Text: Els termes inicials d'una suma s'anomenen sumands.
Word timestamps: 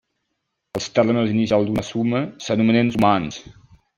Els 0.79 0.87
termes 0.95 1.33
inicials 1.33 1.69
d'una 1.69 1.85
suma 1.91 2.21
s'anomenen 2.47 2.93
sumands. 2.97 3.41